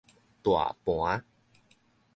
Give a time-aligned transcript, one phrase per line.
[0.41, 1.23] 大盤